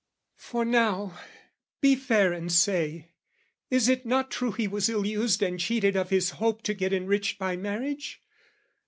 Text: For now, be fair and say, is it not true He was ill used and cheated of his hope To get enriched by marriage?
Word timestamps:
For 0.37 0.65
now, 0.65 1.15
be 1.79 1.95
fair 1.95 2.33
and 2.33 2.51
say, 2.51 3.11
is 3.69 3.87
it 3.87 4.03
not 4.03 4.31
true 4.31 4.51
He 4.51 4.67
was 4.67 4.89
ill 4.89 5.05
used 5.05 5.43
and 5.43 5.59
cheated 5.59 5.95
of 5.95 6.09
his 6.09 6.31
hope 6.41 6.63
To 6.63 6.73
get 6.73 6.91
enriched 6.91 7.37
by 7.37 7.55
marriage? 7.55 8.19